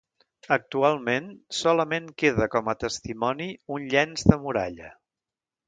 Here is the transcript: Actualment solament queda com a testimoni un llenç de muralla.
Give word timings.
Actualment 0.53 1.27
solament 1.57 2.09
queda 2.23 2.49
com 2.57 2.73
a 2.73 2.77
testimoni 2.85 3.49
un 3.77 3.87
llenç 3.95 4.27
de 4.33 4.41
muralla. 4.49 4.93